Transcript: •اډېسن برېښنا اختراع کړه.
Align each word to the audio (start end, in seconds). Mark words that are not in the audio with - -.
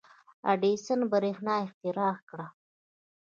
•اډېسن 0.51 0.99
برېښنا 1.11 1.53
اختراع 1.65 2.15
کړه. 2.29 2.47